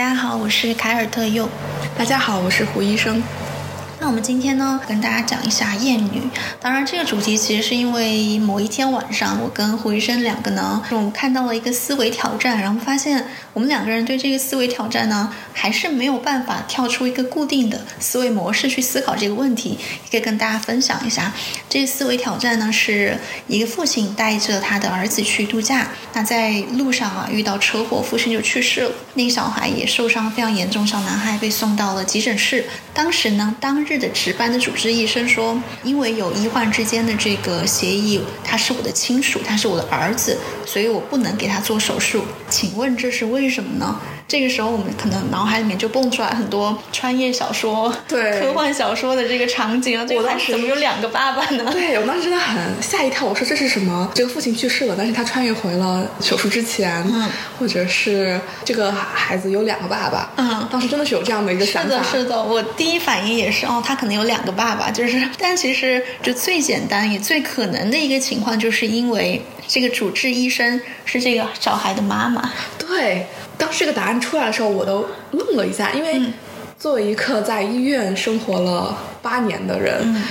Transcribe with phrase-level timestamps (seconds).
[0.00, 1.46] 大家好，我是凯尔特佑。
[1.94, 3.22] 大家好，我是胡医生。
[4.00, 6.22] 那我们今天呢，跟大家讲一下厌女。
[6.58, 19.78] 当然，这个主题其实是因为某一天晚上，我跟胡医生两个呢，我们看到了一个思维挑战，然后发现我们两个人对这个思维挑战呢，还是没有办法跳出一个固定的思维模式去思考这个问题。
[20.10, 21.34] 可以跟大家分享一下，
[21.68, 32.64] 这个思维挑战呢，是一个父亲带着他的儿子去度假，那在路上啊遇到车祸，父亲就去世了，那个小孩也受伤非常严重，小男孩被送到了急诊室。
[32.94, 42.22] 当时呢，当日的值班的主治医生说，因为有医患之间的这个协议，他是我的亲属，他是我的儿子，所以我不能给他做手术。
[42.48, 44.00] 请问这是为什么呢？
[44.30, 50.06] 这个时候我们可能脑海里面就蹦出来很多穿越小说、对科幻小说的这个场景啊。
[50.16, 51.68] 我当时怎么有两个爸爸呢？
[51.72, 54.08] 对我当时真的很吓一跳，我说这是什么？
[54.14, 72.52] 这个父亲去世了，但是他穿越回了手术之前，嗯或者是这个孩子有两个爸爸，嗯当时真的是有这样的一个想法，是的，是的，我第一反应也是哦，他可能有两个爸爸，就是，但其实就最简单也最可能的一个情况，就是因为这个主治医生是这个小孩的妈妈。
[72.78, 73.26] 对，
[73.60, 76.32] 当时这个答案出来的时候，我都愣了一下，因为嗯
[76.78, 80.22] 作为一个在医院生活了八年的人，嗯。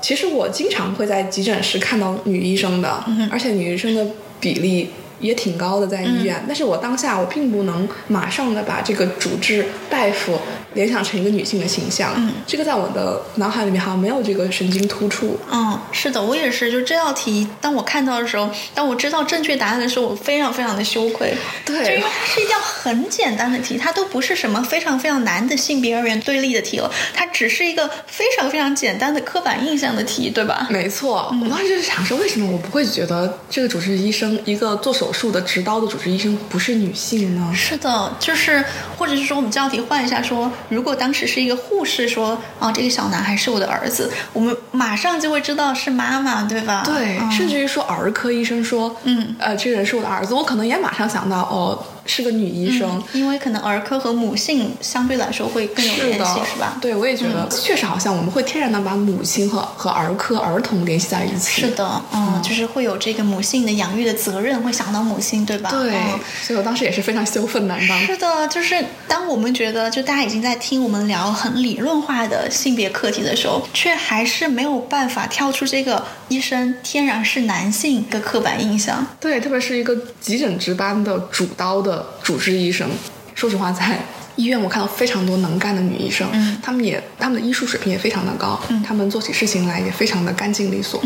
[0.00, 4.06] 其实我经常会在急诊室看到女医生的，嗯而且女医生的
[4.38, 4.90] 比例。
[5.20, 6.44] 也挺高的，在医院，嗯。
[6.46, 10.38] 但是我当下我并不能马上的把这个主治大夫
[10.74, 16.70] 联想成一个女性的形象，嗯这个在我的脑海里面好像没有这个神经突触，嗯，是的，我也是。
[16.70, 21.34] 就这道题，当我看到的时候，当我知道正确答案的时候，我非常非常的羞愧。
[21.64, 30.66] 对就因为它是一道很简单的题，它都不是什么非常非常难的性别二元对立的题了，它只是一个非常非常简单的刻板印象的题，对吧？
[30.70, 37.52] 没错，我当时就是想说，为什么我不会觉得这个主治医生，一个做手术的执刀的主治医生不是女性呢？
[37.54, 38.64] 是的，就是，
[38.98, 46.82] 或者是说，我们这道题换一下说，如果当时是一个护士说，啊，这个小男孩是我的儿子，我们马上就会知道是妈妈，对吧？
[46.84, 53.02] 对，嗯甚至于说儿科医生说，嗯，呃，这个人是我的儿子，我可能也马上想到，哦，是个女医生。
[53.12, 56.72] 因为可能儿科和母性相对来说会更有联系，是吧？
[56.76, 61.62] 嗯对，我也觉得，确实好像我们会天然的把母亲和和儿科儿童联系在一起。
[61.62, 65.70] 是的，嗯，就是会有这个母性的养育的责任，会想到母亲，对吧？
[65.70, 67.98] 对，嗯所以我当时也是非常羞愤难当。
[68.00, 79.06] 是的，就是当我们觉得就大家已经在听我们聊很理论化的性别课题的时候，却还是没有办法跳出这个医生天然是男性的刻板印象。
[79.20, 82.88] 对，特别是一个急诊值班的主刀的主治医生，
[83.34, 83.98] 说实话，在
[84.36, 86.58] 医院我看到非常多能干的女医生，嗯。
[86.62, 88.82] 她们也她们的医术水平也非常的高，嗯。
[88.82, 91.00] 她们做起事情来也非常的干净利索。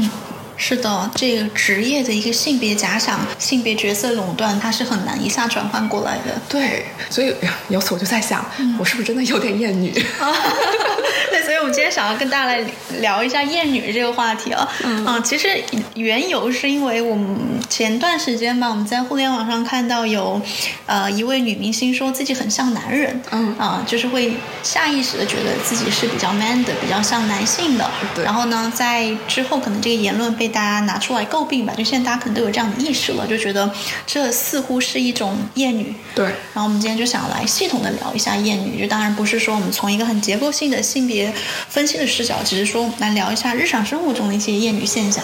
[0.61, 6.39] 是的，这个职业的一个性别假想、性别角色垄断，它是很难一下转换过来的。
[6.49, 7.33] 对，所以
[7.69, 8.45] 由此我就在想，
[8.79, 9.91] 我是不是真的有点厌女？
[11.31, 12.65] 对，所以我们今天想要跟大家来
[13.01, 14.69] 聊一下厌女这个话题啊。
[14.85, 15.63] 嗯其实
[15.95, 17.37] 缘由是因为我们
[17.69, 20.41] 前段时间吧，我们在互联网上看到有
[20.87, 27.89] 呃一位女明星说自己很像男人，嗯啊、就是会下意识的觉得自己是比较 man 的，比较像男性的。
[28.15, 33.71] 对然后呢，在之后可能这个言论被大家拿出来诟病吧，就现在大家可能都有这样的意识了，就觉得
[34.07, 35.95] 这似乎是一种厌女。
[36.15, 41.33] 对，然后我们今天就想来系统的聊一下厌女，就当然不是说我们从一个很结构性的性别
[41.69, 45.23] 分析的视角，只是说来聊一下日常生活中的一些厌女现象。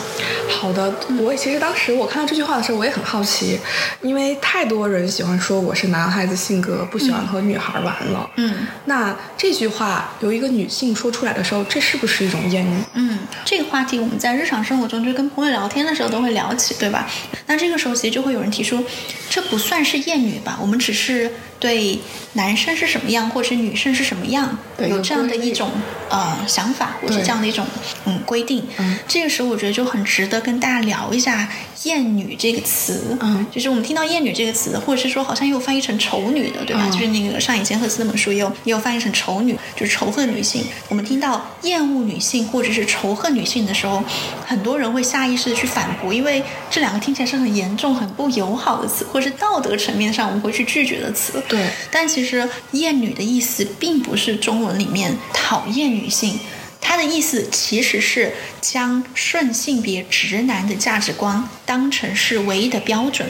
[0.61, 3.59] 好的，我也其实当时我看到这句话的时候，我也很好奇，
[4.03, 8.31] 因为太多人喜欢说我是男孩子性格，不喜欢和女孩玩了。
[8.37, 12.83] 嗯那这句话由一个女性说出来的时候，这是不是一种厌女？
[12.95, 17.09] 嗯，这个话题我们在日常生活中就跟朋友聊天的时候都会聊起，对吧？
[17.47, 18.85] 那这个时候其实就会有人提出，
[19.31, 20.59] 这不算是厌女吧？
[20.61, 21.31] 我们只是
[21.65, 21.99] 对
[22.35, 25.71] 男生是什么样，或者是女生是什么样，有这样的一种
[26.11, 27.66] 呃想法，或者是这样的一种
[28.05, 28.63] 嗯规定。
[28.77, 31.49] 嗯这个时候我觉得就很值得跟大家聊一下
[31.84, 33.16] “厌女”这个词。
[33.22, 36.83] 嗯就是我们听到“厌女”这个词，或者是说好像也有翻译成“丑女”的，对吧？
[36.84, 40.67] 嗯就是那个上野千鹤子那本书也有也有翻译成“丑女”，就是仇恨女性。
[40.91, 44.05] 我们听到厌恶女性或者是仇恨女性的时候，
[44.45, 51.43] 很多人会下意识的去反驳，因为这两个听起来是很严重、很不友好的词，或者是道德层面上我们会去拒绝的词。
[51.49, 51.53] 对
[51.91, 56.39] 但其实“厌女”的意思并不是中文里面讨厌女性。
[56.80, 63.27] 它的意思其实是将顺性别直男的价值观当成是唯一的标准，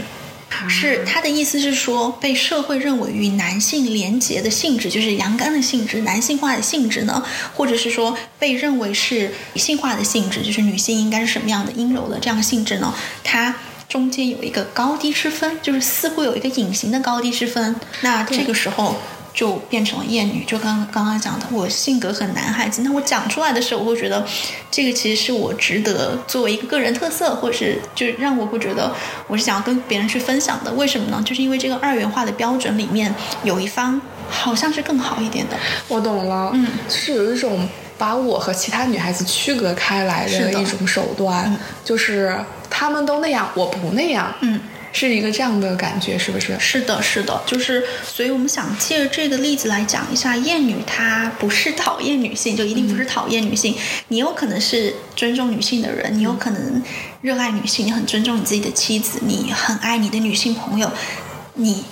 [0.68, 7.24] 是他的意思是说，被社会认为与男性连结的性质，就是阳刚的性质、男性化的性质呢，
[7.54, 12.92] 或者是说被认为是女性化的性质，就是女性应该是什么样的阴柔的这样的性质呢？
[13.22, 13.54] 它
[13.88, 17.76] 中间有一个高低之分，就是似乎有一个隐形的高低之分。
[18.02, 18.96] 那这个时候。
[19.34, 20.44] 就变成了厌女。
[20.46, 24.24] 就刚刚刚讲的，我性格很男孩子，那我讲出来的时候，我会觉得
[24.70, 28.94] 这个其实是我值得作为一个个人特色，或者是就让我会觉得
[29.26, 30.72] 我是想要跟别人去分享的。
[30.74, 31.20] 为什么呢？
[31.26, 35.56] 就是因为这个二元化的标准里面有一方好像是更好一点的。
[35.88, 42.38] 我懂了，嗯，是有一种把我和其他女孩子区隔开来是的的一种手段，嗯就是
[42.76, 44.60] 他们都那样，我不那样，嗯。
[44.96, 46.56] 是一个这样的感觉，是不是？
[46.60, 53.74] 是的，是的，就是，所以我们想借着这个例子来讲一下，厌女她不是讨厌女性，就一定不是讨厌女性。
[54.06, 56.80] 你有可能是尊重女性的人，你有可能
[57.22, 60.88] 热爱女性，你很尊重你自己的妻子，你很爱你的女性朋友，
[61.54, 61.84] 你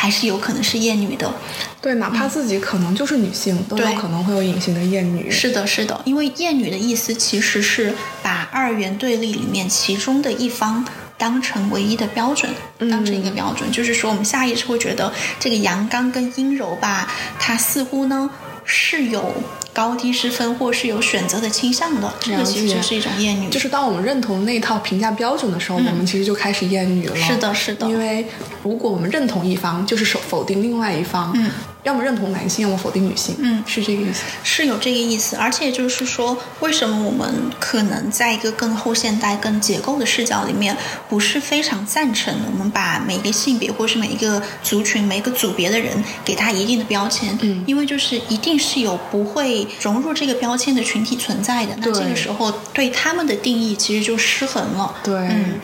[0.00, 1.34] 还是有可能是厌女的。
[1.80, 5.28] 对，哪怕自己可能就是女性，都有可能会有隐形的厌女。
[5.28, 7.92] 是的，是的，因为厌女的意思其实是
[8.22, 10.86] 把二元对立里面其中的一方
[11.16, 12.48] 当成唯一的标准，
[12.78, 17.10] 当成一个标准，就是说我们下意识会觉得这个阳刚跟阴柔吧，
[17.40, 18.30] 它似乎呢
[18.64, 19.34] 是有
[19.78, 23.48] 高低之分，或是有选择的倾向的，这个其实就是一种厌女。
[23.48, 27.14] 就是当我们认同那套评价标准的时候，我们其实就开始厌女了。
[27.14, 28.26] 是的，是的，因为
[28.64, 31.32] 如果我们认同一方，就是否否定另外一方。
[31.36, 31.48] 嗯，
[31.88, 33.34] 要么认同男性，要么否定女性。
[33.40, 34.22] 嗯是这个意思。
[34.44, 37.26] 是有这个意思，而且就是说，为什么我们
[37.58, 40.76] 可能在一个更后现代、更结构的视角里面，
[41.08, 47.36] 不是非常赞成我们把每一个性别或是每一个族群、每一个组别的人给他一定的标签？
[47.42, 54.94] 嗯因为就是一定是有不会融入这个标签的群体存在的，那这个时候对他们的定义其实就失衡了。
[55.02, 55.60] 对，嗯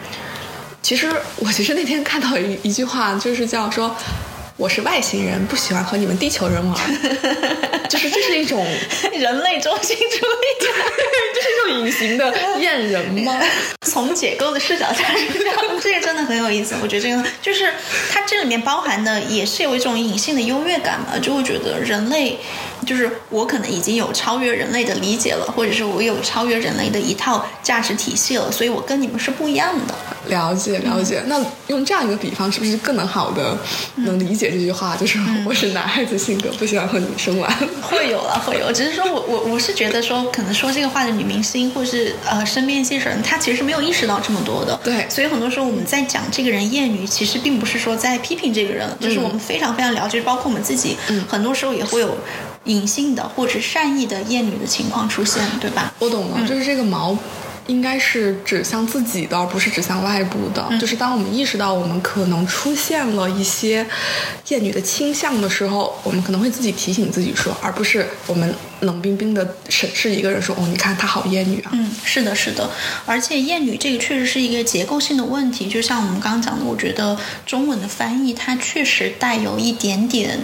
[0.83, 3.95] 其实我其实那天看到一一句话，就是叫说。
[4.57, 6.79] 我是外星人，不喜欢和你们地球人玩，
[7.91, 8.65] 就是这是一种，
[9.13, 10.65] 人类中心主义。
[11.35, 13.37] 这是一种隐形的厌人吗？
[13.83, 16.77] 从解构的视角下是这样，这个真的很有意思。
[16.81, 17.73] 我觉得这个就是
[18.11, 22.39] 它这里面包含的也是有一种隐性的优越感嘛，就会觉得人类
[22.87, 29.95] 就是我可能已经有超越人类的理解了，或者是我有超越人类的一套价值体系了，所以我跟你们是不一样的。
[30.29, 33.57] 了解了解，那用这样一个比方，是不是更能好的
[33.97, 34.97] 能理解这句话？
[34.97, 37.55] 就是我是男孩子性格，不喜欢和女生玩。
[37.83, 44.79] 会有了， 会有，只是说我我我是觉得说，可能说这个话的女明星，或是呃身边一些人，她其实是没有意识到这么多的。
[44.83, 52.17] 对所以很多时候我们在讲这个人厌女，其实并不是说在批评这个人，就是我们非常非常了解，包括我们自己，嗯很多时候也会有
[52.65, 55.93] 隐性的或者善意的厌女的情况出现，对吧？
[55.99, 57.17] 我懂了，就是这个毛。
[57.67, 60.69] 应该是指向自己的，而不是指向外部的。
[60.79, 63.87] 就是当我们意识到我们可能出现了一些
[64.49, 71.71] 厌女的倾向的时候，我们可能会自己提醒自己说，而不是我们冷冰冰的审视一个人说：“哦，你看他好厌女啊。
[71.73, 72.69] 嗯，是的，是的，
[73.07, 80.39] 而且厌女这个确实是一个结构性的问题，就像我们刚刚讲的，我觉得中文的翻译它确实带有一点点，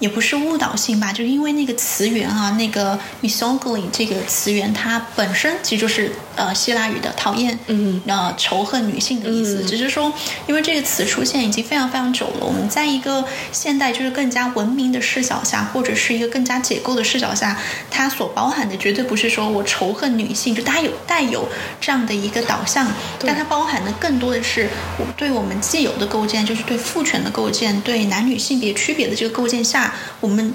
[0.00, 9.66] 也不是误导性吧，就因为那个词源啊，那个 misogyny 这个词源，它本身其实就是呃希腊语的讨厌，嗯，呃仇恨女性的意思，嗯。
[9.66, 10.12] 只是说
[10.46, 17.56] 因为这个词出现已经非常非常久了，我们在一个现代就是更加文明的视角下，或者是一个更加解构的视角下，
[17.90, 21.48] 它所包含的绝对不是说我仇恨女性，就它有带有
[21.80, 24.68] 这样的一个导向，但它包含的更多的是
[24.98, 30.52] 我对我们既有的构建，就是对父权的构建，对男女性别区别的这个构建下，我们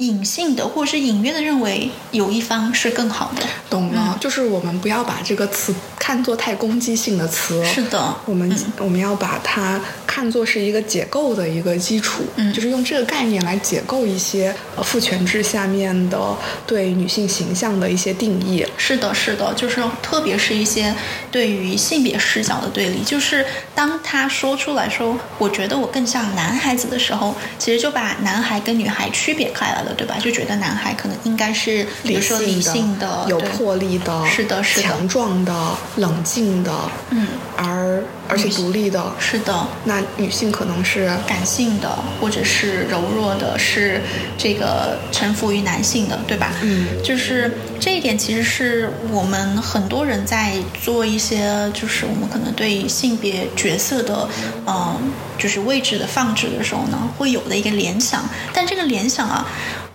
[0.00, 3.42] 隐性的或者是隐约的认为有一方是更好的。
[3.68, 7.62] 懂了，就是我们不要把这个词看作太攻击性的词。
[7.64, 16.18] 是的，我们、我们要把它看作是一个解构的一个基础，嗯就是用这个概念来解构一些呃父权制下面的
[16.66, 18.66] 对女性形象的一些定义。
[18.78, 20.92] 是的，是的，就是特别是一些
[21.30, 30.16] 对于性别视角的对立，就是当他说出来说，我觉得我更像男孩子的时候，其实就把男孩跟女孩区别开来了，对吧？
[30.18, 36.72] 就觉得男孩可能应该是比如说理性的、有魄力的，是的是的强壮的、冷静的，
[37.10, 39.12] 嗯，而而且独立的。
[39.18, 44.00] 是的，那女性可能是感性的，或者是柔弱的，是
[44.38, 46.52] 这个臣服于男性的，对吧？
[46.62, 54.28] 嗯，就是这一点，其实是我们很多人在做一些，就是我们可能对性别角色的，
[54.66, 54.96] 嗯、
[55.38, 58.22] 就是位置的放置的时候呢，会有的一个联想。
[58.52, 59.46] 但这个联想啊，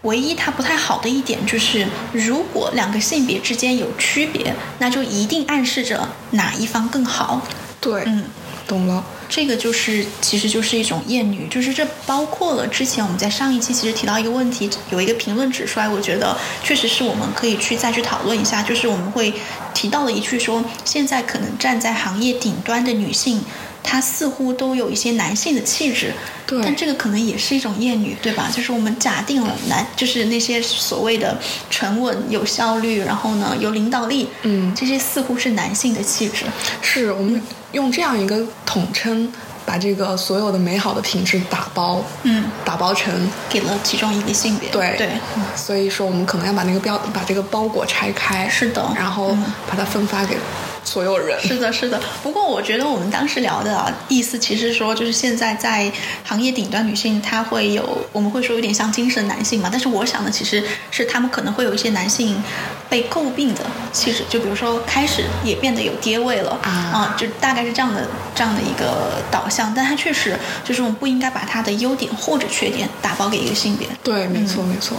[0.06, 7.42] 唯一它不太好的一点就是，如果两个性别之间有区别，那就一定暗示着哪一方更好。
[7.80, 8.24] 对，嗯。
[8.68, 9.06] 懂了。
[9.30, 19.32] 这个就是，其实就是一种厌女，就是这包括了之前我们在上一期其实提到一个问题，有一个评论指出来，我觉得确实是我们可以去再去讨论一下，就是我们会
[19.76, 23.44] 提到了一句说，现在可能站在行业顶端的女性。
[23.86, 26.12] 她似乎都有一些男性的气质。
[26.48, 28.48] 对但这个可能也是一种厌女，对吧？
[28.56, 31.36] 就是我们假定了男，就是那些所谓的
[31.72, 36.46] 沉稳、有效率，然后呢有领导力，嗯这些似乎是男性的气质。
[36.84, 39.34] 是我们用这样一个统称，
[39.66, 43.12] 把这个所有的美好的品质打包，嗯，打包成
[43.50, 44.70] 给了其中一个性别。
[44.70, 45.10] 对对，
[45.56, 50.38] 所以说我们可能要把那个标把这个包裹拆开，是的然后嗯把它分发给
[50.86, 51.38] 所有人。
[51.42, 52.00] 是的，是的。
[52.24, 55.92] 不过我觉得我们当时聊的啊意思，其实说就是现在在
[56.24, 59.70] 行业顶端女性，她会有我们会说有点像精神男性嘛。
[59.70, 62.42] 但是我想的其实是他们可能会有一些男性
[62.90, 63.62] 被诟病的
[63.92, 69.74] 气质，就比如说开始也变得有爹味了啊就大概是这样的这样的一个导向。
[69.76, 73.88] 但它确实就是我们不应该把它的优点或者缺点打包给一个性别。
[74.04, 74.96] 对，没错，没错。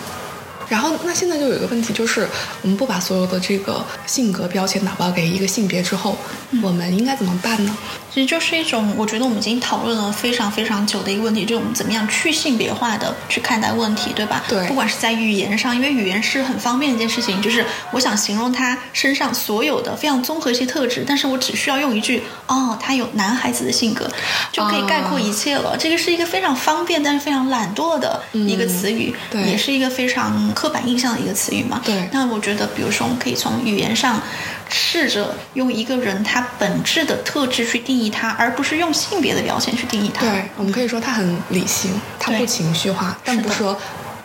[0.69, 2.27] 然后，那现在就有一个问题，就是
[2.63, 6.17] 我们不把所有的这个性格标签打包给一个性别之后，
[6.63, 7.77] 我们应该怎么办呢？
[8.17, 14.43] 其实就是一种，我觉得我们已经讨论了非常非常久的一个问题，就是我们怎么样去性别化的去看待问题，对吧？
[14.49, 24.11] 对不管是在语言上，因为语言是很方便的一件事情，就是我想形容他身上所有的非常综合一些特质，但是我只需要用一句“哦，他有男孩子的性格”，
[24.51, 25.77] 就可以概括一切了。
[25.79, 31.83] 这个是一个非常方便，但是非常懒惰的一个词语，对也是一个非常刻板印象的一个词语嘛。
[31.85, 34.23] 对那我觉得，比如说，我们可以从语言上
[34.69, 40.27] 试着用一个人他本质的特质去定义他，而不是用性别的标签去定义他。
[40.27, 43.79] 对，我们可以说他很理性，他对不情绪化，但不说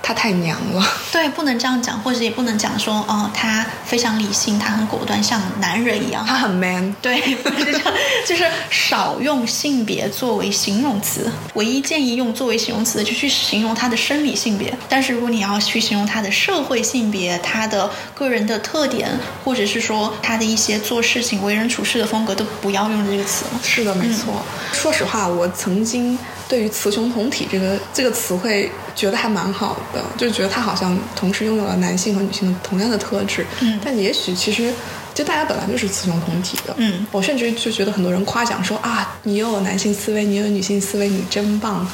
[0.03, 0.83] 他太娘了。
[1.11, 6.25] 对，不能这样讲，或者也不能讲说，哦，他非常理性，他很果断，像男人一样。
[6.25, 6.95] 他很 man。
[7.01, 7.93] 对，不是这样，
[8.25, 11.31] 就是少用性别作为形容词。
[11.53, 14.75] 唯一建议用作为形容词的，就去形容他的生理性别。
[14.89, 19.09] 但是如果你要去形容他的社会性别、他的个人的特点，
[19.43, 23.51] 或者是说他的一些做事情、为人处事的风格，都不要用这个词了。
[23.63, 24.41] 是的，没错。
[24.71, 26.17] 说实话，我曾经
[26.51, 33.45] 对于“雌雄同体”这个这个词汇觉得还蛮好的，就觉得它好像同时拥有了男性和女性的同样的特质。
[33.61, 34.73] 嗯但也许其实。
[35.13, 41.85] 就大家本来就是雌雄同体的，嗯我甚至就觉得很多人夸奖说啊，你又有男性思维，你又有女性思维，你真棒，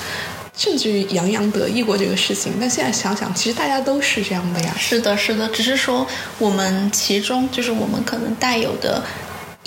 [0.55, 2.53] 甚至于洋洋得意过这个事情。
[2.59, 4.75] 但现在想想，其实大家都是这样的呀。
[4.77, 6.05] 是的，是的，只是说
[6.37, 9.03] 我们其中就是我们可能带有的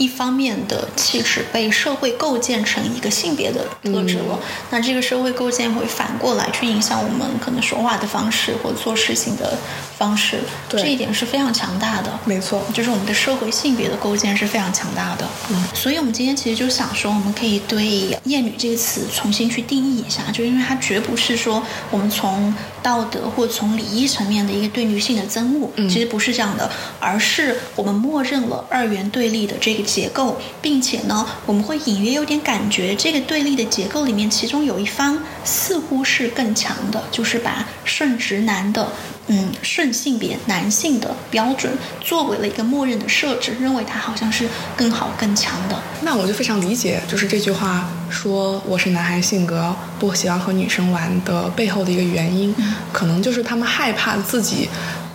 [0.01, 4.41] 一方面的气质被社会构建成一个性别的特质了。
[4.71, 9.59] 那这个社会构建会反过来去影响我们可能说话的方式或做事情的
[9.99, 10.39] 方式，
[10.71, 10.81] 对。
[10.81, 12.19] 这一点是非常强大的。
[12.25, 17.85] 没错，就是我们的社会性别的构建是非常强大的，嗯，所以我们今天其实就想说，我们可以对
[18.25, 25.87] “厌女”这个词重新去定义一下，就因为它绝不是说我们从道德或从礼仪层面的一个对女性的憎恶，嗯。
[25.91, 38.89] 其实不是这样的，而是我们默认了二元对立的这个结构，并且呢，我们会隐约有点感觉，这个对立的结构里面，其中有一方似乎是更强的，就是把顺直男的。
[39.33, 45.79] 嗯，顺性别男性的标准作为了一个默认的设置，认为它好像是更好更强的。
[46.01, 52.53] 那我就非常理解，就是这句话说我是男孩性格，不喜欢和女生玩的背后的一个原因，
[52.93, 54.69] 可能就是他们害怕自己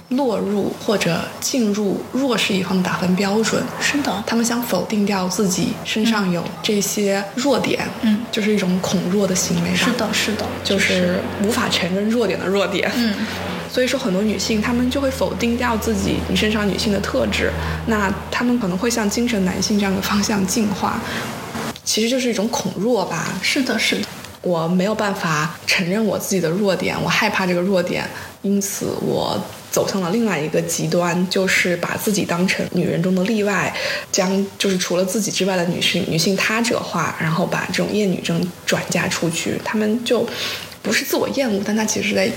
[0.09, 3.63] 落入或者进入弱势一方的打分标准。
[3.81, 9.77] 是的，他们想否定掉自己身上有这些弱点，嗯，就是一种恐弱的行为吧。
[9.77, 12.91] 是的，是的，就是无法承认弱点的弱点。
[12.95, 13.13] 嗯，
[13.71, 17.51] 所以说很多女性她们就会否定掉自己你身上女性的特质，
[17.87, 20.99] 那她们可能会向精神男性这样的方向进化，
[21.83, 23.33] 其实就是一种恐弱吧。
[23.41, 24.05] 是的，是的，
[24.43, 28.07] 我没有办法承认我自己的弱点，我害怕这个弱点，
[28.43, 29.39] 因此我
[29.75, 33.75] 走向了另外一个极端，就是把自己当成女人中的例外，
[34.09, 40.25] 将就是除了自己之外的女性女性他者化，然后把这种厌女症转嫁出去，他们就
[40.81, 42.31] 不是自我厌恶，但他其实是在，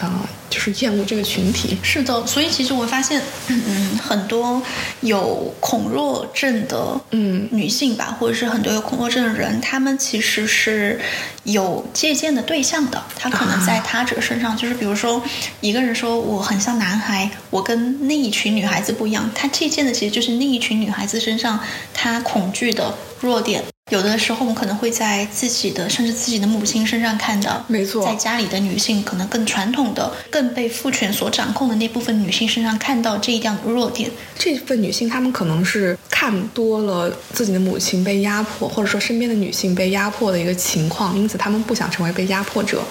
[0.00, 1.76] 啊，就是厌恶这个群体。
[1.82, 2.26] 是的。
[2.26, 4.62] 所以其实我发现，嗯，很多
[5.02, 10.98] 有恐弱症的嗯女性吧，或者是很多有恐弱症的人，他们其实是
[11.44, 13.04] 有借鉴的对象的。
[13.18, 15.22] 他可能在他者身上，就是比如说
[15.60, 21.60] 一个人说我很像男孩，我跟那一群女孩子不一样，他借鉴的其实就是那一群女孩子身上
[21.92, 23.62] 他恐惧的弱点。
[23.92, 34.10] 有的时候，我们可能会在自己的甚至自己的母亲身上看到，没错在家里的女性可能更传统的、更被父权所掌控的那部分女性身上看到这一样的弱点。
[34.36, 42.82] 这份女性，她们可能是看多了自己的母亲被压迫，或者说身边的女性被压迫的一个情况，因此她们不想成为被压迫者，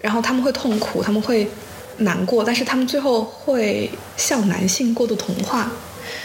[0.00, 1.50] 然后她们会痛苦，她们会
[1.96, 5.68] 难过，但是他们最后会向男性过度同化。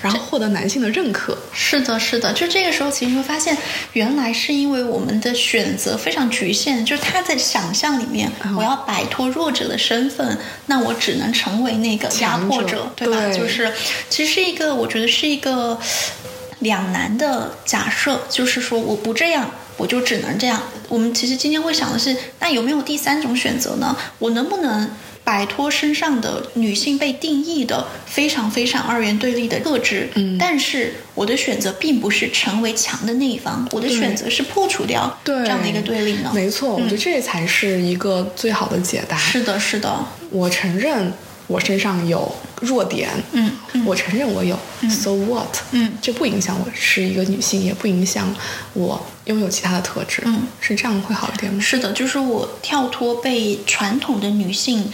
[0.05, 1.35] 然后获得男性的认可。
[1.51, 3.57] 是的，是的，就这个时候，其实会发现，
[3.93, 6.85] 原来是因为我们的选择非常局限。
[6.85, 13.33] 就是他在想象里面，我要摆脱弱者的身份，那我只能成为那个压迫者，对吧？
[13.35, 13.73] 就是，
[14.07, 15.79] 其实是一个，我觉得是一个
[16.59, 18.21] 两难的假设。
[18.29, 20.61] 就是说，我不这样，我就只能这样。
[20.87, 23.97] 我们其实今天会想的是，那有没有第三种选择呢？
[24.19, 24.87] 我能不能？
[25.25, 36.31] 摆脱身上的女性被定义的非常非常二元对立的特质，嗯，但是我的选择并不是成为强的那一方，我的选择是破除掉这样的一个对立呢。
[36.33, 39.17] 没错，我觉得这才是一个最好的解答。
[39.17, 41.11] 是的，是的，我承认。
[41.47, 43.51] 我身上有弱点，嗯，
[43.85, 44.57] 我承认我有
[44.89, 45.55] ，so what？
[45.71, 48.33] 嗯，这不影响我是一个女性，也不影响
[48.73, 51.61] 我拥有其他的特质，嗯，是这样会好一点吗？
[51.61, 54.91] 是的，就是我跳脱被传统的女性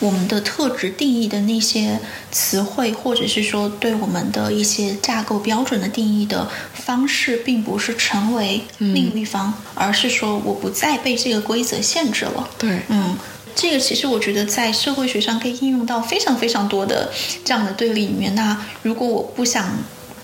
[0.00, 1.98] 我们的特质定义的那些
[2.30, 12.48] 词汇，或者是说对我们的一些架构标准的定义的方式，并不是成为另一方，而是说我不再被这个规则限制了。
[12.58, 13.16] 对，嗯。
[13.60, 17.10] 这个其实我觉得在社会学上可以应用到非常非常多的
[17.44, 18.32] 这样的对立里面。
[18.36, 19.68] 那如果我不想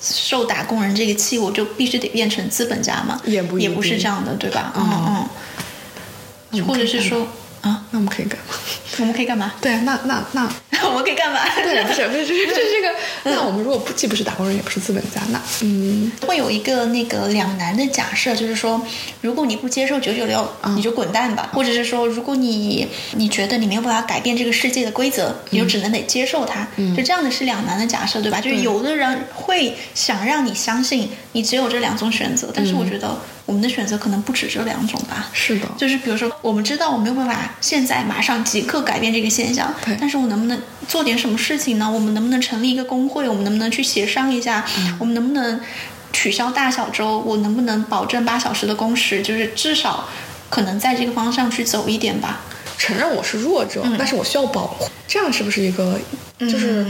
[0.00, 3.21] 受打工人这个气，我就必须得变成资本家嘛？
[3.25, 4.73] 也不也不是这样的，对吧？
[4.76, 5.29] 嗯
[6.53, 7.26] 嗯，或者是说。
[7.62, 8.55] 啊，那我们可以干嘛？
[8.99, 9.55] 我们可以干嘛？
[9.59, 10.47] 对啊，那那那
[10.87, 11.40] 我们可以干嘛？
[11.57, 12.95] 对，不是不是就是这个。
[13.25, 18.81] 那我们如果不既不是打工人，也不是资本家，那嗯，会有一个那个两难的假设，就是说，
[19.21, 26.66] 如果你不接受九九六，你就滚蛋吧；或者是说，如果你你觉得你没有办法改变这个世界的规则，你就只能得接受它。
[26.97, 28.40] 就这样的是两难的假设，对吧？
[28.40, 33.16] 就是有的人会想让你相信你只有这两种选择，但是我觉得。
[33.47, 35.28] 我们的选择可能不止这两种吧。
[35.35, 39.95] 是的，就是比如说，我们知道我没有办法现在马上即刻改变这个现象，对。
[40.00, 41.90] 但是我能不能做点什么事情呢？
[41.90, 43.28] 我们能不能成立一个工会？
[43.28, 44.64] 我们能不能去协商一下？
[44.99, 45.61] 我们能不能
[46.12, 47.19] 取消大小周？
[47.21, 49.23] 我能不能保证八小时的工时？
[49.23, 50.08] 就是至少
[50.49, 52.41] 可能在这个方向去走一点吧。
[52.76, 55.99] 承认我是弱者，但是我需要保护，这样是不是一个
[56.41, 56.84] 就是？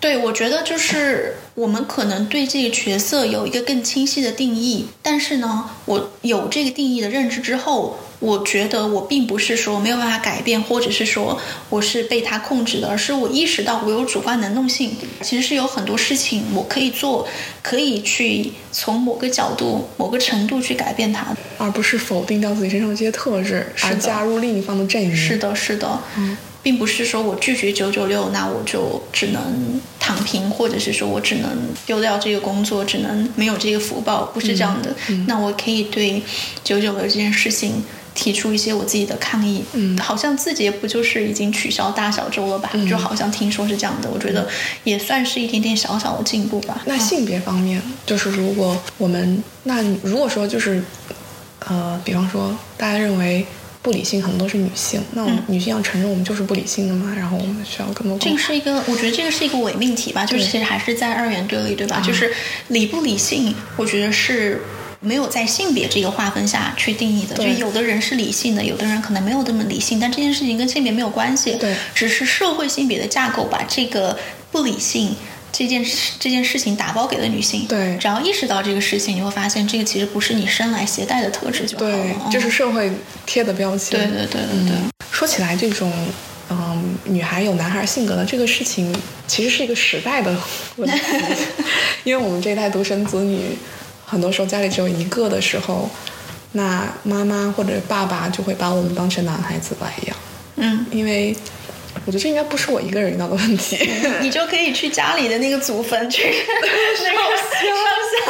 [0.00, 17.26] 对，我觉得就是我们可能对这个角色有一个更清晰的定义，但是呢，我有这个定义的认知之后，我觉得我并不是说没有办法改变，或者是说我是被他控制的，而是我意识到我有主观能动性，其实是有很多事情我可以做，
[17.62, 25.14] 可以去从某个角度、某个程度去改变它，而不是否定掉自己身上的这些特质，而加入另一方的阵营。
[25.14, 26.36] 是的，是的，嗯。
[26.64, 31.50] 并不是说我拒绝九九六，那我就只能躺平，或者是说我只能
[31.84, 34.96] 丢掉这个工作，只能没有这个福报，不是这样的。
[35.26, 36.22] 那我可以对
[36.64, 39.64] 九九六这件事情提出一些我自己的抗议。
[39.72, 42.70] 嗯，好像字节不就是已经取消大小周了吧？
[42.88, 44.48] 就好像听说是这样的，我觉得
[44.84, 46.80] 也算是一点点小小的进步吧。
[46.86, 50.82] 那性别方面，就是如果我们那如果说就是
[51.66, 53.46] 呃，比方说大家认为。
[53.84, 57.14] 不理性很多都是女性，那我们女性要承认我们就是不理性的嘛？
[57.14, 58.18] 然后我们需要更多。
[58.18, 62.00] 这个是一个，我觉得这个是一个伪命题吧，就是其实还是在二元对立，对吧？
[62.00, 62.32] 就是
[62.68, 64.62] 理不理性，我觉得是
[65.04, 67.36] 没有在性别这个划分下去定义的。
[67.36, 74.18] 就有的人是理性的，有的人可能没有这么理性，但这件事情跟性别没有关系，对，只是社会性别的架构把这个
[74.50, 75.14] 不理性。
[75.56, 82.90] 这件事这件事情打包给了女性，对，只要意识到这个事情，你会发现这个其实不是你生来携带的特质就好了，对，这是社会
[83.24, 84.00] 贴的标签。
[84.00, 84.76] 对对对对对。
[85.12, 85.92] 说起来，这种
[86.50, 88.92] 嗯，女孩有男孩性格的这个事情，
[89.28, 90.36] 其实是一个时代的
[90.74, 91.00] 问题，
[92.02, 93.56] 因为我们这一代独生子女，
[94.14, 95.90] 很多时候家里只有一个的时候，
[96.52, 100.16] 那妈妈或者爸爸就会把我们当成男孩子来养，
[100.56, 101.36] 嗯，因为。
[102.06, 103.78] 我觉得这应该不是我一个人遇到的问题，
[104.20, 106.22] 你就可以去家里的那个祖坟去
[106.98, 107.30] 上香了，
[108.10, 108.26] 是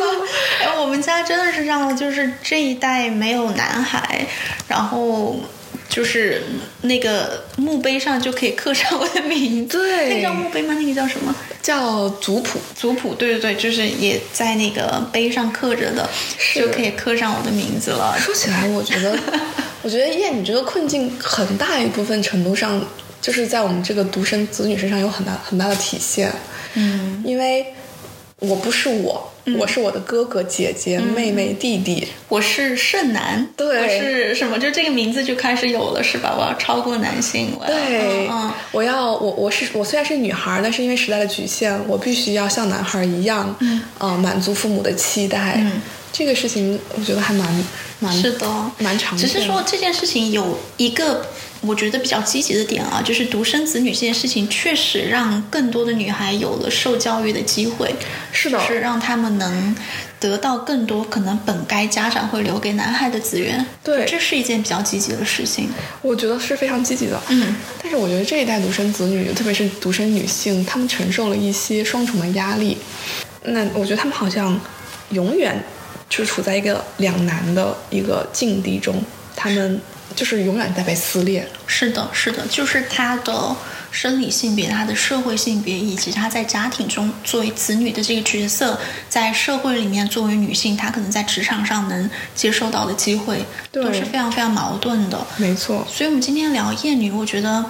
[0.00, 0.26] 吗？
[0.62, 4.24] 哎，我们家真的是这样的，就是这一代没有男孩，
[4.68, 5.36] 然后
[5.90, 6.42] 就是
[6.82, 10.74] 那个墓碑上就可以刻上我的名字，对，那叫墓碑吗？
[10.80, 11.34] 那个叫什么？
[11.60, 16.08] 叫族谱，族谱，对对对，就是也在那个碑上刻着的，
[16.54, 18.16] 就可以刻上我的名字了。
[18.18, 19.18] 说起来，我觉得，
[19.82, 22.82] 我觉得燕你这个困境很大一部分程度上。
[23.20, 26.32] 就是在我们这个独生子女身上有很大很大的体现，
[26.72, 27.66] 嗯，因为
[28.38, 34.58] 我不是我，我是我的哥哥姐姐妹妹弟弟，我是剩男，对，我是什么？
[34.58, 36.34] 就这个名字就开始有了，是吧？
[36.36, 45.80] 我要超过男性，对，嗯，我要我我是我虽然是女孩，但是因为时代的局限，我必须要像男孩一样，嗯，啊，满足父母的期待，嗯，
[46.12, 47.64] 这个事情我觉得还蛮
[47.98, 48.46] 蛮是的，
[48.78, 49.28] 蛮常见。
[49.28, 51.26] 只是说这件事情有一个。
[51.62, 57.94] 我觉得比较积极的点啊，就是独生子女这件事情，确实让更多的女孩有了受教育的机会，
[58.32, 59.76] 是的，是让他们能
[60.18, 63.64] 得到更多可能本该家长会留给男孩的资源。
[63.84, 65.68] 对，这是一件比较积极的事情。
[66.00, 67.20] 我觉得是非常积极的。
[67.28, 72.78] 嗯，但是我觉得这一代独生子女，特别是独生女性，她们承受了一些双重的压力。
[73.42, 74.58] 那我觉得她们好像
[75.10, 75.62] 永远
[76.08, 79.02] 就处在一个两难的一个境地中，
[79.36, 79.78] 她们。
[80.14, 81.48] 就是永远在被撕裂。
[81.66, 83.56] 是的，是的，就是他的
[83.90, 95.26] 生理性别、他的社会性别，以及他在家庭中作为子女的这个角色，在社会里面作为女性，她可能在职场上能接受到的机会，都是非常非常矛盾的。
[95.36, 95.86] 没错。
[95.90, 97.64] 所以，我们今天聊厌女，我觉得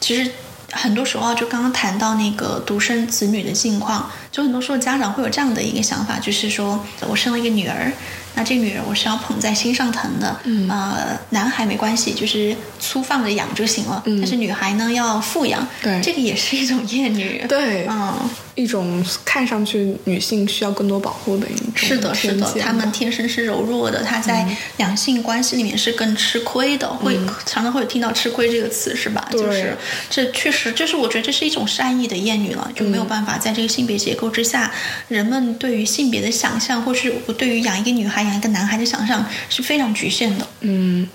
[0.00, 0.30] 其实
[0.72, 7.92] 很多时候啊，就刚刚谈到那个独生子女的境况，就很多时候家长会有这样的一个想法，就是说我生了一个女儿。
[8.34, 14.02] 那这个女人我是要捧在心上疼的，呃，男孩没关系，就是粗放的养就行了。
[14.04, 17.44] 但是女孩呢要富养，对，这个也是一种厌女。
[17.48, 18.14] 对，嗯。
[18.54, 29.26] 一种看上去女性需要更多保护的一种是的，是的，她们天生是柔弱的，她在两性关系里面是更吃亏的，会常常会有听到“吃亏”这个词，是吧？
[29.32, 29.76] 就是
[30.10, 34.70] 这确实，就是我觉得这是一种善意的厌女了，就没有办法在这个性别结构之下，
[35.08, 40.46] 人们对于性别的想象，或是对于养一个女孩、养一个男孩的想象是非常局限的。
[40.60, 41.08] 嗯，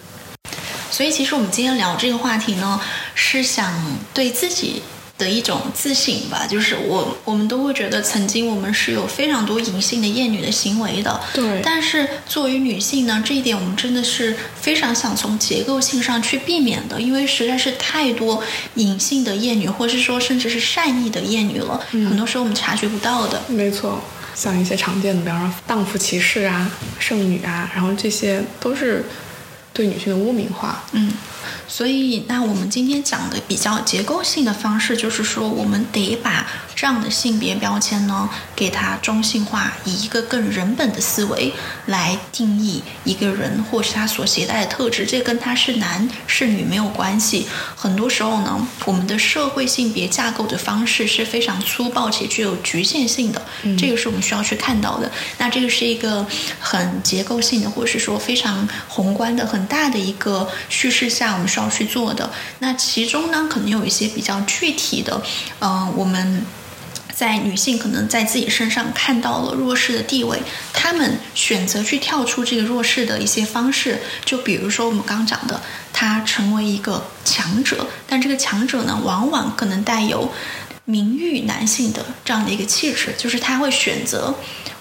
[0.90, 2.82] 所以其实我们今天聊这个话题呢，
[3.14, 3.72] 是想
[4.14, 4.82] 对自己。
[5.18, 11.60] 的一种自省吧，就是我我们都会觉得曾经我们是有非常多隐性的厌女的行为的，对。
[11.64, 18.44] 但是作为女性呢，这一点我们真的是非常想从结构性上去避免的，因为实在是太多
[18.76, 23.42] 隐性的厌女，或是说甚至是善意的厌女了，很多时候我们察觉不到的。
[23.48, 24.00] 没错，
[24.36, 29.04] 像一些常见的，比方说荡妇歧视啊、剩女啊，然后这些都是
[29.74, 30.84] 对女性的污名化。
[30.92, 31.12] 嗯。
[31.68, 41.54] 所以，那我们今天讲的比较结构性的方式，就是说，我们得把这样的性别标签呢，给它中性化，以一个更人本的思维
[41.86, 45.06] 来定义一个人，或是他所携带的特质。
[45.06, 47.48] 这跟他是男是女没有关系。
[47.76, 53.42] 很多时候呢，我们的社会性别架构的方式是非常粗暴且具有局限性的。
[53.78, 55.12] 这个是我们需要去看到的。
[55.38, 56.26] 那这个是一个
[56.60, 61.48] 很结构性的，或是说非常宏观的、很大的一个叙事下，我们。
[61.48, 65.24] 需要去做的，那其中呢，可能有一些比较具体的，
[65.60, 66.46] 嗯，我们
[67.16, 70.38] 在女性可能在自己身上看到了弱势的地位，
[70.74, 80.32] 她们选择去跳出这个弱势的一些方式，就比如说我们刚讲的，她成为一个强者，但这个强者呢，往往可能带有
[80.86, 84.36] 名誉男性的这样的一个气质，就是他会选择。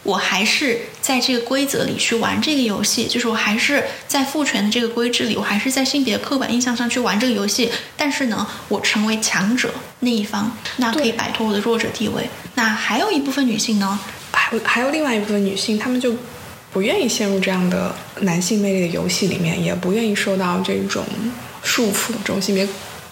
[0.06, 7.68] 我还是在这个规则里去玩这个游戏，就是我还是在父权的这个规制里，我还是在性别刻板印象上去玩这个游戏。
[7.96, 12.30] 但是呢，我成为强者那一方，那可以摆脱我的弱者地位。
[12.54, 13.98] 那还有一部分女性呢，
[14.30, 16.14] 还有还有另外一部分女性，她们就
[16.72, 21.04] 不愿意陷入这样的男性魅力的游戏里面，也不愿意受到这种
[21.64, 22.64] 束缚，这种性别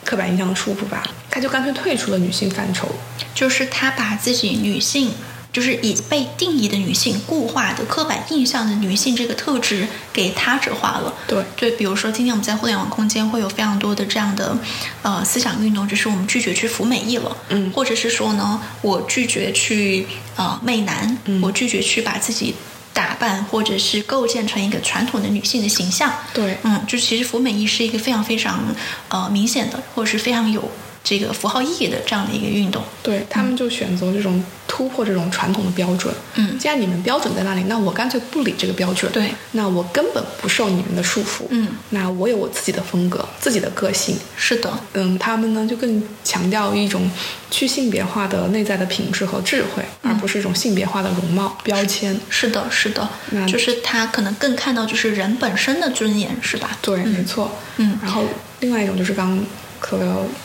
[0.05, 1.03] 刻板印象的束缚吧。
[1.29, 2.87] 她就干脆退出了女性范畴，
[3.35, 5.11] 就是她把自己女性。
[5.55, 11.15] 就是以被定义的女性、固化的刻板印象的女性这个特质给他者化了。
[11.29, 14.59] 对对，比如说今天我们在互联网空间会有非常多的这样的
[15.03, 22.57] 呃思想运动，就是我们拒绝去服美役了，嗯，或者是说呢，我拒绝去呃媚男，我拒绝去把自己
[22.93, 26.13] 打扮或者是构建成一个传统的女性的形象。
[26.33, 28.65] 对，嗯，就其实服美役是一个非常非常
[29.09, 30.69] 呃明显的，或者是非常有。
[31.07, 34.43] 这个符号意义的这样的一个运动，对他们就选择这种
[34.75, 36.13] 突破这种传统的标准。
[36.35, 39.13] 嗯，既然你们标准在那里，那我干脆不理这个标准。
[39.13, 41.45] 对，那我根本不受你们的束缚。
[41.51, 44.17] 嗯，那我有我自己的风格，自己的个性。
[44.37, 47.09] 是的，嗯，他们呢就更强调一种
[47.53, 52.21] 去性别化的内在的品质和智慧，而不是一种性别化的容貌标签。
[52.29, 56.77] 是的，是的，那就是他可能更看到就是人本身的尊严，是吧？
[56.83, 57.53] 对，没错。
[57.77, 58.25] 嗯，然后
[58.59, 59.39] 另外一种就是刚。
[59.81, 59.99] 可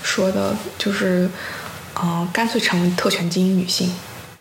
[0.04, 1.30] 说的就是，
[1.94, 3.90] 呃，干脆成为特权精英女性，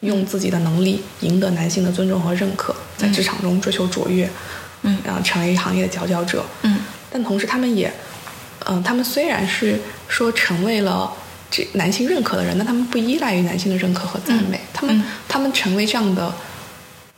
[0.01, 4.29] 用自己的能力赢得男性的尊重和认可，在职场中追求卓越，
[4.83, 6.79] 嗯，然后成为行业的佼佼者，嗯，
[7.11, 7.93] 但同时他们也，
[8.67, 11.13] 嗯，他们虽然是说成为了
[11.51, 16.33] 这男性认可的人，但他们不依赖于男性的认可和赞美，他们他们成为这样的。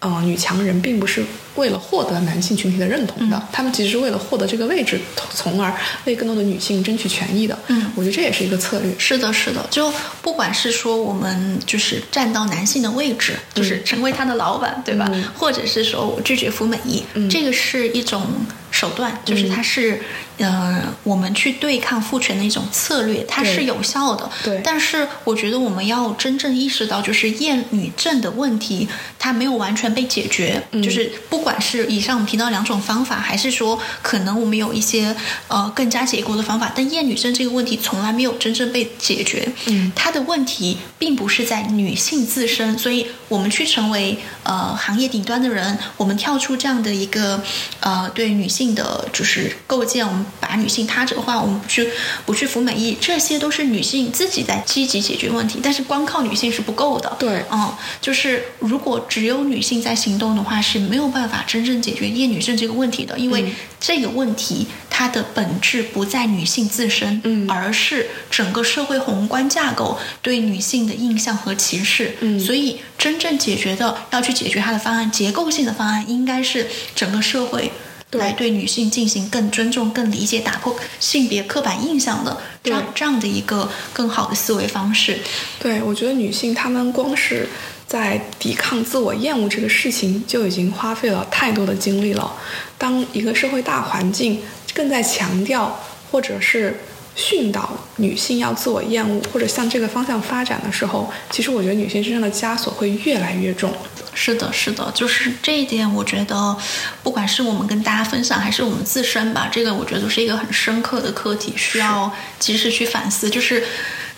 [0.00, 1.22] 呃，女强人并不是
[1.56, 4.98] 为了获得男性群体的认同的，他们其实是为了获得这个位置，
[5.34, 5.74] 从而
[6.06, 7.58] 为更多的女性争取权益的。
[7.68, 8.94] 嗯，我觉得这也是一个策略。
[8.98, 15.10] 是的，是的，就不管是说我们就是站到男性的位置，就是成为他的老板，对吧？
[15.36, 18.26] 或者是说我拒绝服美役，这个是一种
[18.70, 20.00] 手段，就是它是
[20.40, 24.28] 呃，我们去对抗父权的一种策略，它是有效的。
[24.42, 24.58] 对。
[24.64, 30.62] 但是我觉得我们要真正意识到，就是厌女症的问题，它没有完全被解决。
[30.72, 30.82] 嗯。
[30.82, 35.14] 就是不管是以上我们提到两种方法，还是说可能我们有一些
[35.48, 39.46] 呃更加结构的方法，但厌女症这个问题从来没有真正被解决。
[39.66, 39.92] 嗯。
[39.94, 47.42] 它的问题并不是在女性自身，所以我们去成为呃行业顶端的人，我们跳出这样的一个
[47.80, 50.24] 呃对女性的就是构建，我们。
[50.38, 51.90] 把女性他者化，我们不去
[52.26, 55.58] 不去服美役，这些都是女性自己在积极解决问题。
[55.62, 57.16] 但是光靠女性是不够的。
[57.18, 63.18] 对，嗯，就是如果只有女性在行动的话，是没有办法真正解决厌女症这个问题的。
[63.18, 72.16] 因为这个问题它的本质不在女性自身，嗯，而是整个社会宏观架构对女性的印象和歧视。
[72.20, 77.72] 嗯，所以真正解决的要去解决它的方案，结构性的方案应该是整个社会。
[78.12, 85.18] 来对女性进行更尊重、更理解、打破性别刻板印象的这样这样的一个更好的思维方式。
[85.58, 87.48] 对，我觉得女性她们光是
[87.86, 92.34] 在抵抗自我厌恶这个事情就已经花费了太多的精力了。
[92.76, 94.40] 当一个社会大环境
[94.74, 96.80] 更在强调或者是
[97.14, 103.72] 训导女性要自我厌恶，或者向这个方向发展的时候，其实我觉得女性身上的枷锁会越来越重。
[104.12, 106.56] 是的，是的，就是这一点，我觉得，
[107.02, 113.30] 不管是我们跟大家分享，还是我们自身吧，这个我觉得都是一个很深刻的课题，需要及时去反思。
[113.30, 113.64] 就是。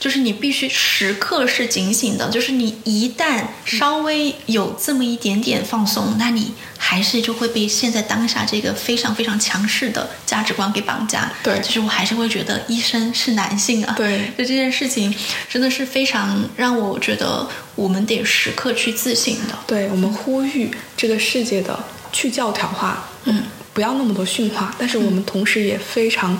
[0.02, 11.32] 就是你必须时刻是警醒的，就是你一旦稍微有这么一点点放松，那你还是就会被现在当下这个非常非常强势的价值观给绑架。
[11.44, 13.94] 对，就是我还是会觉得医生是男性啊。
[13.96, 15.14] 对，就这件事情
[15.48, 19.56] 真的是非常让我觉得我们得时刻去自省的。
[19.68, 21.78] 对我们呼吁这个世界的
[22.12, 26.36] 去教条化，嗯，不要那么多驯化，但是我们同时也非常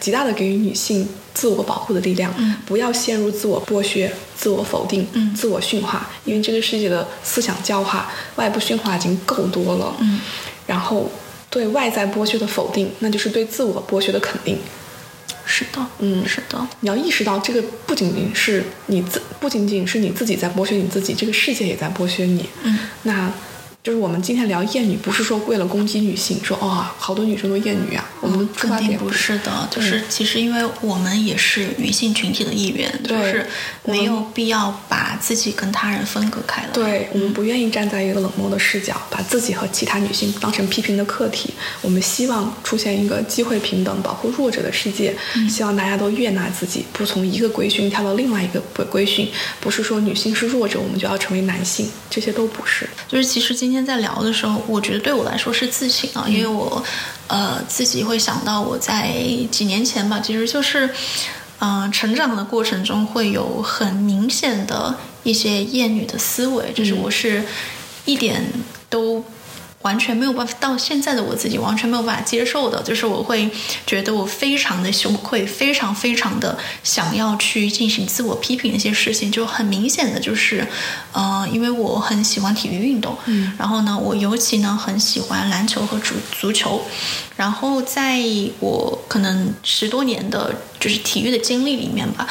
[0.00, 1.06] 极大的给予女性。
[1.34, 2.32] 自我保护的力量，
[2.66, 9.94] 不要陷入自我剥削、自我否定、自我驯化，因为这个世界的思想教化、外部驯化已经够多了。
[10.00, 10.20] 嗯，
[10.66, 11.10] 然后
[11.48, 14.58] 对外在剥削的否定，那就是对自我剥削的肯定。
[15.44, 22.48] 是的，嗯，是的，你要意识到，这个不仅仅是你自，不仅仅是你自己在剥削你自己，这个世界也在剥削你。
[22.62, 23.32] 嗯，那。
[23.82, 28.08] 就是我们今天聊厌女，不是说为了攻击女性，说哦，好多女生都厌女啊。
[28.20, 33.44] 我们肯定不是的，就是其实因为我们也是女性群体的一员，就是
[33.82, 36.68] 没有必要把自己跟他人分隔开来。
[36.72, 41.52] 对我们不愿意站在一个冷漠的视角，把自己和其他女性当成批评的客体。
[41.80, 45.12] 我们希望出现一个机会平等、保护弱者的世界。
[45.50, 49.28] 希望大家都悦纳自己，不从一个规训跳到另外一个规规训。
[49.58, 52.88] 不是说女性是弱者，我们就要成为男性，这些都不是。
[53.08, 53.71] 就是其实今。
[53.72, 56.84] 今天在聊的时候，我觉得对我来说是自省啊，因为我，
[57.26, 59.14] 呃，自己会想到我在
[59.50, 60.90] 几年前吧，其实就是，
[61.58, 67.42] 嗯，成长的过程中会有很明显的一些厌女的思维，就是我是
[68.04, 68.44] 一点
[68.90, 69.24] 都。
[69.82, 73.50] 完全没有办法，到现在的我自己完全没有办法接受的，就是我会
[73.86, 80.66] 觉得我非常的羞愧，非常非常的想要去进行自我批评的一些事情，就很明显的就是，
[81.12, 86.82] 呃，因为我很喜欢体育运动，嗯，然后呢，我尤其呢很喜欢篮球和足足球，
[87.36, 88.20] 然后在
[88.60, 92.26] 我可能十多年的就是体育的经历里面吧。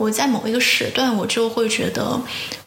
[0.00, 2.18] 我在某一个时段，我就会觉得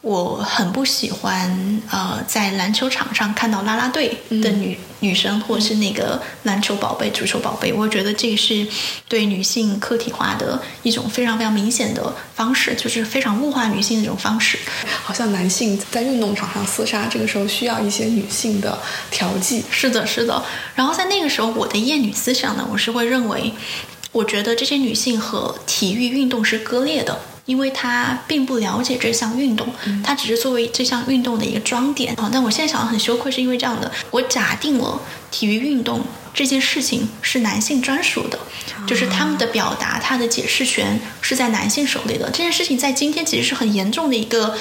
[0.01, 7.73] 我很不喜欢，呃，在篮球场上看到啦啦队的女女生，或者是那个篮球宝贝、足球宝贝。
[7.73, 8.67] 我觉得这是
[9.07, 14.59] 对女性客体化的一种非常非常明显的方式，就是非常物化女性的一种方式。
[15.03, 18.77] 好像男性在运动场上厮杀，这个时候需要一些女性的
[19.09, 19.63] 调剂。
[19.71, 20.45] 是的，是的。
[20.75, 23.51] 然后在那个时候，我的厌女思想呢，我是会认为。
[24.13, 29.67] 我觉得这些女性和体育运动是割裂的，因为她并不了解这项运动，
[30.03, 32.29] 她只是作为这项运动的一个装点啊。
[32.31, 35.01] 但我现在想很羞愧，是因为这样的，我假定了
[35.33, 36.01] 体育运动
[36.33, 38.39] 这件事情是男性专属的，
[38.87, 42.29] 就是他们的表达、他的解释权是在男性手里的。
[42.29, 44.55] 这件事情在今天其实是很严重的一个。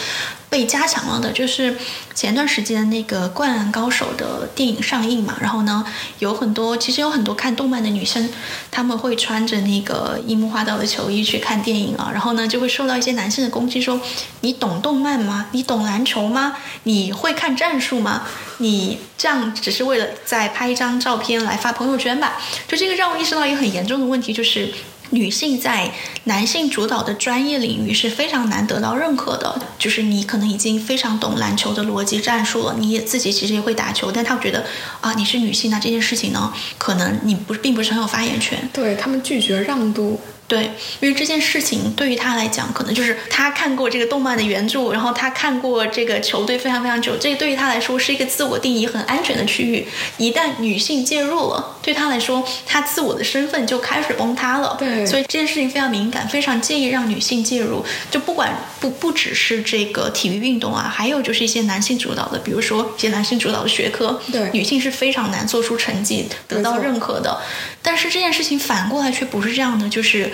[0.52, 1.78] 被加强了的，就是
[2.14, 5.82] 前段时间那个《灌篮高手》的电影上映嘛，然后呢，
[6.18, 8.28] 有很多其实有很多看动漫的女生，
[8.70, 13.98] 他们会穿着那个樱木花道的球衣去看电影啊，然后呢就会受到一些男性的攻击，说
[14.42, 15.46] 你懂动漫吗？
[15.52, 16.54] 你懂篮球吗？
[16.82, 18.24] 你会看战术吗？
[18.58, 22.40] 你这样只是为了在拍拍一张照片来发朋友圈吧？
[22.68, 24.72] 就这个让我意识到一个很严重的问题，就是。
[25.14, 25.92] 女性在
[26.24, 29.60] 男性主导的专业领域是非常难得到认可的。
[29.78, 34.64] 就是你可能已经非常懂篮球的逻辑战术了，你也自己其实也会打球，但他觉得
[35.02, 38.66] 啊，你是女性，那这件事情呢，可能你不并不是很有发言权。
[38.72, 40.18] 对他们拒绝让渡。
[40.52, 40.64] 对，
[41.00, 49.88] 因为这件事情对于他来讲，可能就是他看过这个动漫的原著，然后他看过这个球队非常非常久，这个对于他来说是一个自我定义很安全的区域。
[50.18, 54.76] 一旦女性介入了，对他来说，他自我的身份就开始崩塌了。
[54.78, 57.82] 对，所以这件事情非常敏感，非常介意让女性介入。
[58.10, 67.40] 就不管不不只是这个体育运动啊，还有就是一些男性主导的，比如说一些男性主导的学科，对，女性是非常难做出成绩、得到认可的。
[67.82, 70.30] 但是这件事情反过来却不是这样的，就是。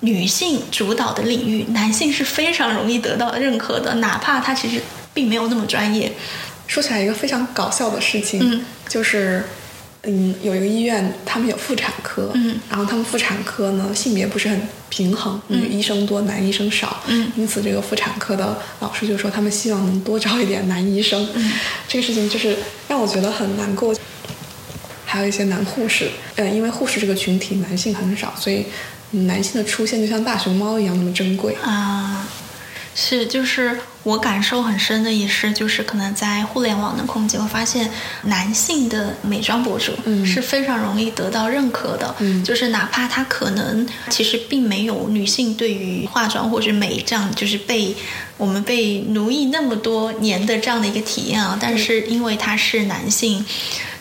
[0.00, 4.78] 女性主导的领域，男性是非常容易得到认可的，哪怕他其实
[5.14, 6.12] 并没有那么专业。
[6.66, 9.42] 说起来一个非常搞笑的事情，嗯，就是
[10.02, 21.52] 嗯，有一个医院，他们有妇产科，嗯，然后他们妇产科呢性别不是很平衡，女医生多，男医生少，嗯，因此这个妇产科的老师就说他们希望能多招一点男医生，嗯，
[21.88, 22.54] 这个事情就是
[22.88, 23.94] 让我觉得很难过。
[25.14, 28.66] 还有一些男护士，呃，因为护士这个群体男性很少，所以。
[29.16, 32.26] 男性的出现就像大熊猫一样那么珍贵啊，
[32.96, 37.88] 是，就是我感受很深的也是，就是可能在互联网的空间，我发现
[38.22, 39.92] 男性的美妆博主
[40.26, 47.94] 是非常容易得到认可的，嗯，就是哪怕他可能其实并没有女性对于化妆或者美这样，就是被
[48.36, 53.46] 我们被奴役那么多年的这样的一个体验啊，但是因为他是男性，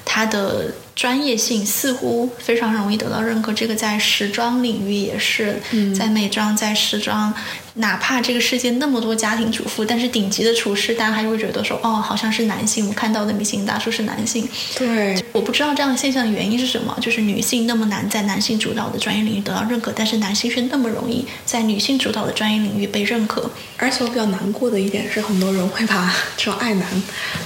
[0.03, 0.73] 他的。
[0.95, 5.61] 专业性似乎非常容易得到认可，这个在时装领域也是，
[5.97, 7.33] 在美妆、在时装。
[7.75, 12.87] 哪怕这个世界那么多家庭主妇，但是顶级的厨师，大家还是会觉得说，哦，好像是男性。
[12.87, 14.47] 我看到的明星大叔是男性。
[14.77, 23.49] 对，我不知道这样的现象的原因是什么，就是女性那么难在男性主导的专业领域得到认可，但是男性却那么容易在女性主导的专业领域被认可。
[23.77, 26.87] 而且我比较难过的一点是，很多人会把这种爱男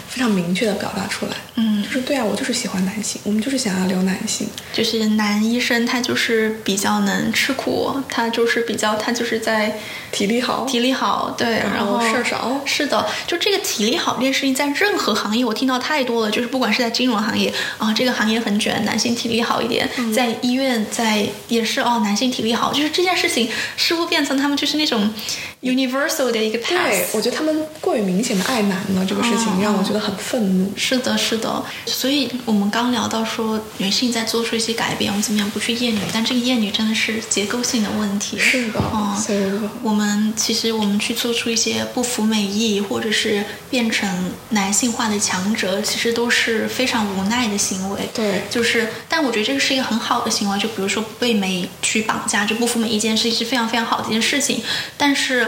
[0.09, 1.31] 非常明确的表达出来。
[1.55, 4.45] 嗯，就是对啊，我就是喜欢男性，我们就是想要留男性。
[4.73, 9.79] 就是男医生他就是比较能吃苦，他就是比较他就是在。
[10.17, 25.13] 体力好，体力好，对，然后事儿少，是的，就这个体力好这件事情，在任何行业我听到太多了，就是不管是在金融行业啊，这个行业很卷，男性体力好一点，在医院在也是哦，男性体力好，就是这件事情似乎变成他们就是那种
[25.61, 26.71] universal 的一个 pass。
[26.71, 30.73] 对，我觉得他们过于明显的爱男了，这个事情让我觉得很愤怒。
[30.75, 35.99] 是的，是的，所以我们刚聊到说女性在做出一些改变，我们怎么样不去厌女？
[36.11, 38.39] 但这个厌女真的是结构性的问题。
[38.39, 40.07] 是的，嗯，我们。
[40.07, 48.09] 嗯，其实我们去做出一些不服美意，或者是变成男性化的强者，其实都是非常无奈的行为。
[48.13, 50.57] 对，就是，但我觉得这个是一个很好的行为。
[50.57, 54.63] 就比如说被美去绑架，就不服美意这件事情是非常非常好的一件事情。
[54.95, 55.46] 但是，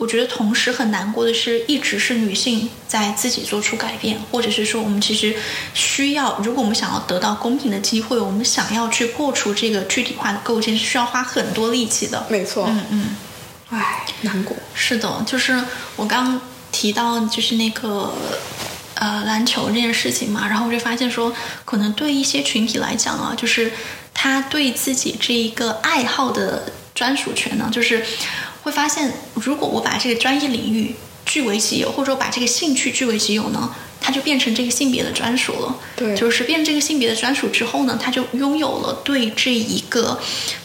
[0.00, 5.36] 我觉得同时很难过的是，一直是女性在自己做出改变，或者是说，我们其实
[5.74, 12.26] 需要，如果我们想要得到公平的机会，我们想要去破除这个具体化的构建，是需要花很多力气的。
[12.30, 13.16] 没错，嗯嗯。
[13.68, 14.56] 唉，难过。
[14.72, 15.62] 是的，就是
[15.96, 16.40] 我刚
[16.72, 18.14] 提到就是那个
[18.94, 21.30] 呃篮球这件事情嘛，然后我就发现说，
[21.66, 23.70] 可能对一些群体来讲啊，就是
[24.14, 28.02] 他对自己这一个爱好的专属权呢，就是
[28.62, 30.94] 会发现，如果我把这个专业领域
[31.24, 33.74] 据为己有，或者说把这个兴趣据为己有呢。
[34.00, 40.18] 他就变成这个性别的专属了，对，就是变成这个性别的专属之后呢，他就拥有了对这一个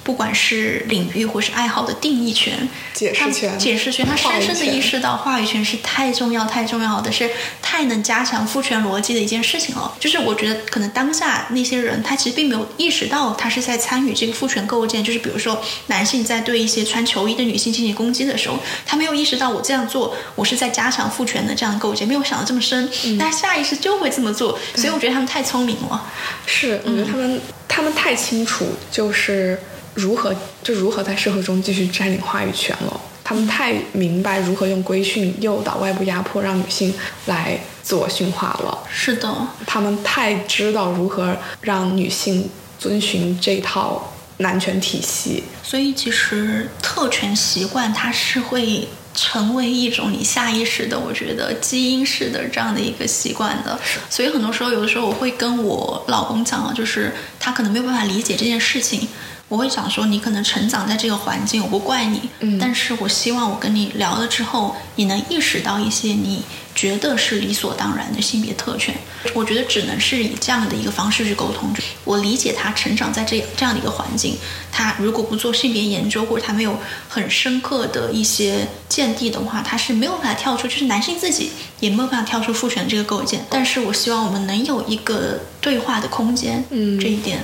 [0.03, 4.05] 不管是领域或是爱好的定义权、解释权、解释权。
[4.05, 7.29] 他深深的意识到话语权是太重要、太重要的，是
[7.61, 9.93] 太能加强父权逻辑的一件事情了。
[9.99, 15.03] 就是我觉得可能当下那些人，他其实并没有意识到他是在参与这个父权构建。
[15.03, 22.89] 就是比如说男性在对一些穿球衣的女性进行攻击的时候，他没有意识到我这样做，我是在加强父权的这样的构建，没有想的这么深。
[23.25, 26.05] 他下意识就会这么做，所以我觉得他们太聪明了。
[26.45, 29.59] 是，我觉得他们他们太清楚，就是
[29.95, 33.01] 如何就如何在社会中继续占领话语权了。
[33.23, 36.93] 他们太明白如何用规训、诱导、外部压迫，让女性
[37.25, 38.77] 来自我驯化了。
[38.87, 39.35] 是的，
[39.65, 45.43] 他们太知道如何让女性遵循这套男权体系。
[45.63, 48.87] 所以，其实特权习惯它是会。
[49.15, 59.07] 成为一种你下意识的，我觉得基因式的这样的一个习惯的，所以很多时候，有的时候我会跟我老公讲啊，就是他可能没有办法理解这件事情，
[59.47, 62.59] 我会想说，你可能成长在这个环境，我不怪你，嗯。
[62.59, 66.43] 但是我希望我跟你聊了之后，你能意识到一些你
[66.75, 68.93] 觉得是理所当然的性别特权。
[69.33, 71.73] 我觉得只能是以这样的一个方式去沟通。
[72.03, 74.35] 我理解他成长在这这样的一个环境，
[74.71, 76.77] 他如果不做性别研究，或者他没有
[77.09, 81.49] 很深刻的一些见地的话，他是没有办法跳出，就是男性自己
[81.79, 83.43] 也没有办法跳出父权这个构建。
[83.49, 87.43] 但是我希望我们能有一个对话的空间，嗯这一点。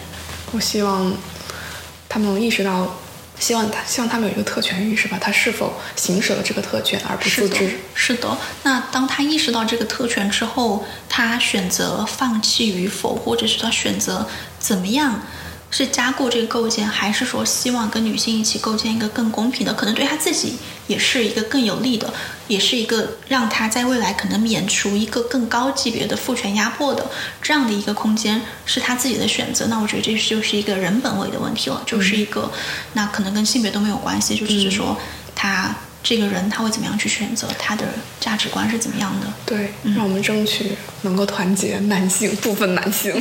[0.51, 1.11] 我希望
[2.09, 2.95] 他们能意识到，
[3.41, 8.37] 希望他希望他们有一个特权意识吧，他是否行使了这个特权而不自知。，是的。
[8.63, 14.27] 那当他意识到这个特权之后，他选择放弃与否，或者是他选择
[14.59, 15.19] 怎么样，
[15.71, 20.55] 是加固这个构建，还是说希望跟女性一起构建一个更公平的，可能对她自己
[20.87, 22.13] 也是一个更有利的，
[22.47, 27.09] 也是一个让她在未来可能免除一个更高级别的父权压迫的
[27.41, 29.67] 这样的一个空间，是她自己的选择。
[29.67, 32.51] 那我觉得这就是一个人本位的问题了，就是一个、
[32.93, 34.97] 那可能跟性别都没有关系，就只是说
[35.33, 35.73] 他。
[36.03, 37.85] 这个人他会怎么样去选择，他的
[38.19, 39.27] 价值观是怎么样的？
[39.45, 40.71] 对，嗯让我们争取
[41.03, 43.13] 能够团结男性部分男性。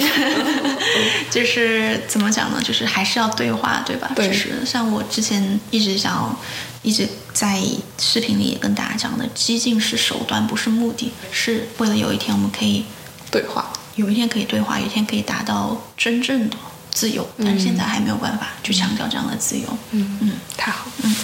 [1.30, 2.60] 就是怎么讲呢？
[2.62, 4.10] 就是还是要对话，对吧？
[4.16, 6.40] 对就是像我之前一直想要，
[6.82, 7.60] 一直在
[7.98, 12.84] 视频里也跟大家讲的，激进是手段，不是目的，是为了有一天我们可以，
[13.30, 16.56] 对话，有一天可以对话，有一天可以达到真正的
[16.90, 17.28] 自由。
[17.38, 19.68] 但是现在还没有办法去强调这样的自由。
[19.90, 20.86] 嗯嗯太好。
[21.02, 21.14] 嗯。